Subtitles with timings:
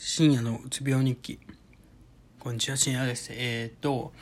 [0.00, 1.40] 深夜のうつ病日記。
[2.38, 3.30] こんにちは、深夜です。
[3.32, 4.12] えー、と、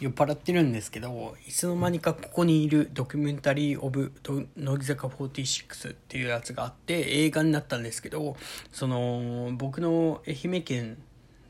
[0.00, 4.12] 酔っ払ってるんですけど、いつの間にかここにいるドキュメンタリー・オブ・
[4.56, 8.34] 乃木坂46っていうやつがあって映画になったんですけど、
[8.72, 10.98] その、僕の愛媛県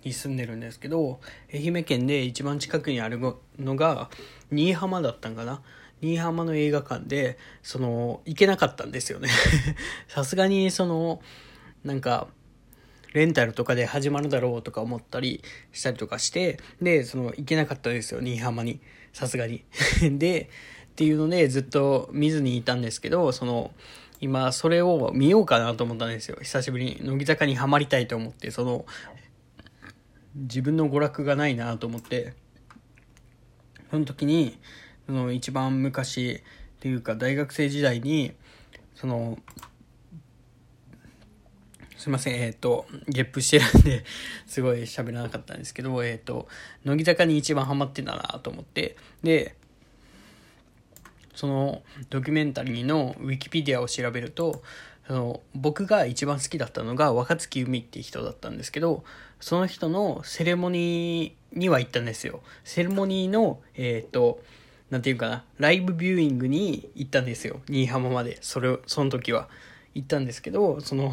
[0.05, 1.21] に住んでるんですけど、
[1.51, 3.19] 愛媛県で一番近くにある
[3.59, 4.11] のが、
[4.51, 5.63] 新居浜だったんかな？
[6.03, 9.31] 新居浜の映画館で、その、行けなかったんですよね
[10.09, 11.23] さすがに、その、
[11.85, 12.29] なんか、
[13.13, 18.81] レンタルとかで始まるだろうとか思ったりしたりとかして、で、その、行けなかったですよ、新居浜に。
[19.13, 19.65] さすがに。
[20.19, 20.49] で、
[20.93, 23.73] っていうので、ずっと見ずにいたんですけど、その、
[24.21, 26.37] 今、それを見ようかなと思ったんですよ。
[26.41, 27.01] 久しぶりに。
[27.03, 28.85] 乃木坂にはまりたいと思って、その、
[30.35, 32.35] 自分の娯楽がないなと思って、
[33.91, 34.59] その時に、
[35.07, 36.43] その一番昔
[36.77, 38.33] っていうか大学生時代に、
[38.95, 39.39] その、
[42.01, 44.07] すいません、えっ、ー、と、ゲップしてるんで、
[44.49, 46.49] すごい喋らなかったんですけど、えっ、ー、と、
[46.83, 49.55] 乃木坂に一番ハマってたなと思って、で、
[51.35, 54.63] そのドキュメンタリーのウィキペディアを調べると、
[55.09, 59.05] その僕が一番好きだったのが若月海っていう人だったんですけど、
[59.39, 62.41] その人のセレモニーには行ったんですよ。
[62.65, 64.43] セレモニーの、えっ、ー、と、
[64.89, 67.61] なんていうかな、ライブビューイングに行ったんですよ。
[67.69, 68.39] 新居浜まで。
[68.41, 69.51] それ、その時は。
[69.95, 71.13] 行ったんですけど、その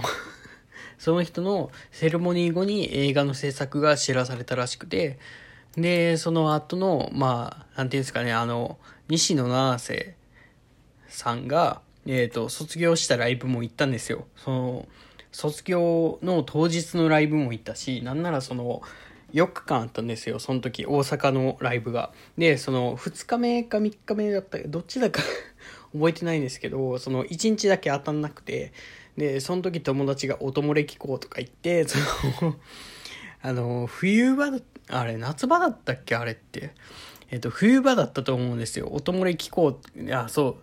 [0.98, 5.20] その人のセレモニー後に映画の制作が知らされたらしくて、
[5.76, 8.78] で、その後の、まあ、なんていうんですかね、あの、
[9.10, 10.16] 西野七瀬
[11.08, 14.26] さんが、えっ、ー、と、卒業したライブも行ったんですよ。
[14.36, 14.88] その、
[15.32, 18.82] 卒業の当日のライブも行ったし、なんならその、
[19.34, 22.12] 4日間あったんですよ、その時、大阪のライブが。
[22.38, 25.22] で、その、2日目か3日目だったどっちだか
[25.94, 28.74] 覚えてないんですけど、その、1日だけ当たんなくて、
[29.18, 31.98] で、その時友達が音漏れ聞こうとか言って、そ
[32.46, 32.56] の
[33.42, 36.74] あの、冬場だ、あれ、夏場だったっけあれって。
[37.30, 38.88] えっと、冬場だったと思うんですよ。
[38.92, 40.60] 音漏れ聞こう、あ、そ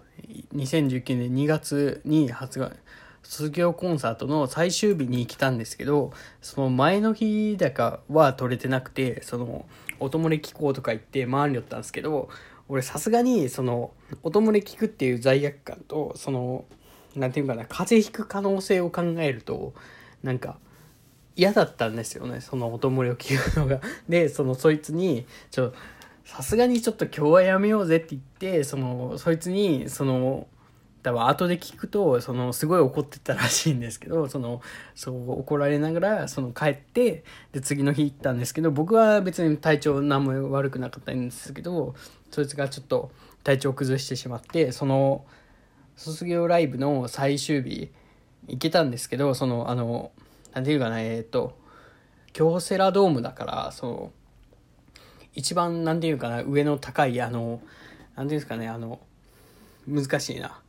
[0.52, 2.72] う、2019年2月に発売、
[3.22, 9.66] 卒業コンサートの最終日に来たんですけど、その前の日だかは撮れてなくて、その、
[10.00, 12.28] 音漏れ聞こうとか言って回りよったんですけど、
[12.68, 13.92] 俺さすがに、その、
[14.22, 16.64] 音漏れ聞くっていう罪悪感と、その、
[17.14, 19.74] なんていうかな、風邪ひく可能性を考えると、
[20.22, 20.58] なんか、
[21.36, 23.80] 嫌だったんですよね、その音漏れを聞くのが。
[24.08, 25.74] で、その、そいつに、ちょ、
[26.24, 30.46] さすがにちょっと今日はやめようぜって言って、その、そいつに、その、
[31.04, 34.62] 多分後で聞くと、その、すごい怒ってたらしいんですけど、 その、
[34.94, 41.94] そう怒られながら、その、帰って、で、次の日行ったんですけど、僕は別に体調何も悪くなかったんですけど、
[42.30, 43.12] そいつがちょっと
[43.44, 45.26] 体調崩してしまって、その、
[45.96, 47.92] 卒業ライブの最終日
[48.48, 50.10] 行けたんですけどそのあの
[50.52, 51.56] 何て言うかなえっ、と
[52.32, 54.12] 京セラドームだからその
[55.34, 57.62] 一番何て言うかな上の高いあの何て
[58.16, 59.00] 言うんですかねあの
[59.86, 60.60] 難しいな。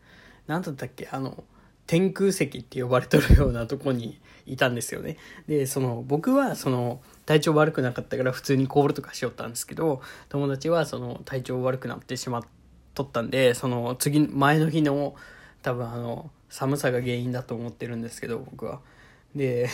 [0.48, 1.08] 何だったっけ？
[1.12, 1.44] あの
[1.88, 5.18] 天空席って呼ばれとるようなとこにいたんですよね。
[5.48, 12.44] で、その、僕はその、体調悪くなかったから普通にコールとかしよったんですけど、友達はその、体調悪くなってしまっ
[12.96, 15.16] 撮ったんで、その次、前の日の
[15.62, 18.80] 多分あの、寒さが原因だと思ってるんですけど、僕は。
[19.36, 19.70] で、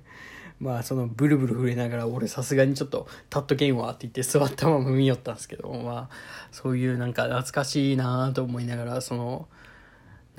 [0.60, 6.16] まあそのブルブル震えながら俺さすがにちょっと立っとけんわって言って座ったまま見よったんですけど、まあ
[6.52, 9.48] そういうなんか懐かしいなと思いながら、その、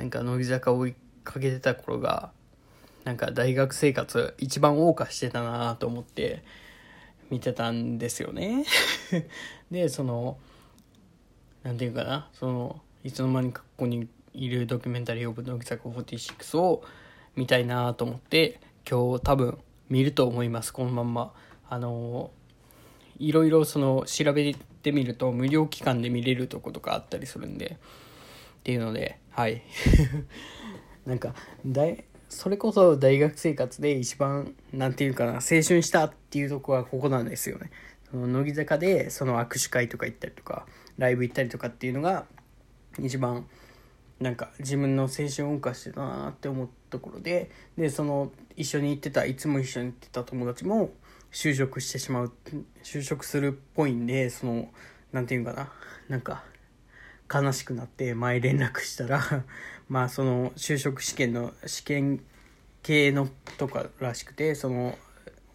[0.02, 2.32] なんか乃木坂を追いかけてた頃が、
[3.04, 6.44] なんか大学生活一番謳歌してたなと思って
[7.30, 8.66] 見てたんですよね。
[9.70, 10.38] で、その、
[11.64, 16.84] なんていうかなそのいつの間にかここにいるドキュメンタリー・オブ・乃木坂46を
[17.36, 19.58] 見たいなと思って今日多分
[19.88, 21.34] 見ると思いますこのまんま
[21.70, 22.32] あの
[23.20, 27.78] いろいろその調べてみると無料期間で見れるとことかあったりするんで
[28.62, 29.64] っていうのではい。
[31.06, 31.34] なんか
[31.66, 37.72] 大それこそ大学生活で一番なんていうかな青春したっていうとこはここなんですよね。
[38.09, 40.66] その乃木坂でその握手会とか行ったりとか
[40.97, 42.26] ライブ行ったりとかっていうのが
[43.00, 43.47] 一番
[44.20, 50.91] なんか自分の青春を謳歌してたなって思ったところででその一緒に行ってたいつも一緒に行ってた友達も
[51.32, 52.34] 就職してしまう
[52.84, 54.70] 就職するっぽいんでその
[55.12, 55.72] 何て言うかな
[56.09, 56.44] なんか
[57.32, 59.22] 悲しくなって前連絡したら
[59.88, 62.24] まあその就職試験の試験
[62.84, 64.98] 系のとからしくてその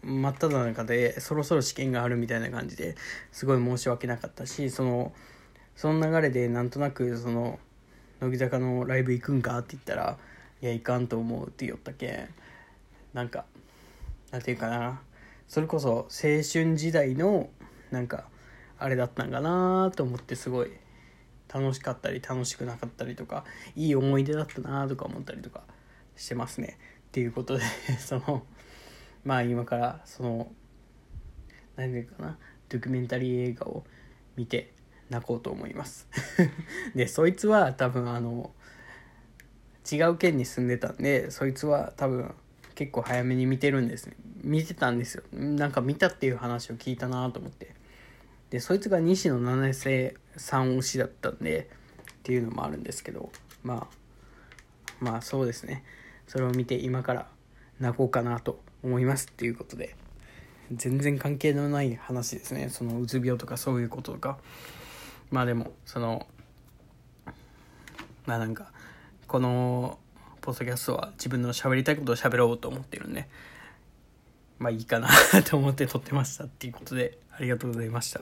[0.01, 2.95] 真っ只中でそろそろ試験があるみたいな感じで
[3.31, 5.13] すごい申し訳なかったしその
[5.75, 7.59] その流れでなんとなくその
[8.21, 10.17] 乃木坂のライブ行くんかって言ったら
[10.61, 12.29] 「いや行かんと思う」って言ったけん
[13.13, 13.45] なんか
[14.31, 15.01] なんていうかな
[15.47, 17.49] それこそ青春時代の
[17.91, 18.27] なんか
[18.79, 20.71] あれだったんかなと思ってすごい
[21.53, 23.43] 楽しかったり楽しくなかったりとか
[23.75, 25.63] いい思い出だったなとか思ったりとか
[26.15, 26.77] してますね。
[27.07, 27.63] っていうことで
[27.99, 28.45] その
[29.23, 30.51] まあ今からその
[31.75, 32.37] 何ていうかな
[32.69, 33.85] ドキュメンタリー映画を
[34.35, 34.73] 見て
[35.09, 36.07] 泣こうと思います。
[36.95, 38.51] でそいつは多分あの
[39.89, 42.35] 違う県に住んでたんでそいつは多分
[42.75, 44.07] 結構早めに見てるんです。
[44.07, 45.23] ね見てたんですよ。
[45.31, 47.76] なんか見たっていう話を聞いたなと思って。
[48.49, 51.69] でそいつが西野七瀬さん推しだったんで
[52.11, 53.31] っていうのもあるんですけど
[53.63, 53.97] まあ
[54.99, 55.83] まあそうですね。
[56.27, 57.27] それを見て今から
[57.79, 59.95] 泣こうかなと思いますっていうことで
[60.71, 62.69] 全然関係のない話ですね。
[62.69, 64.37] そのうつ病とかそういうこととか
[65.31, 66.25] まあでもその
[68.25, 68.71] まあなんか
[69.27, 69.99] この
[70.41, 73.27] ポッドキャストは自分の喋りたいことを喋ろうと思ってるんで
[74.59, 75.09] まあいいかな
[75.45, 78.21] と思って撮ってましたっていうことでありがとうございました。